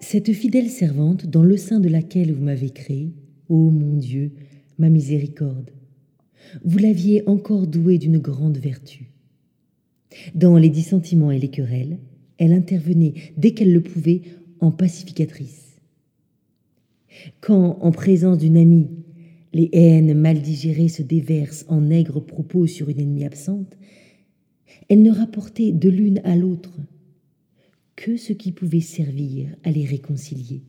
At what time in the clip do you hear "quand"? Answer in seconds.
17.40-17.78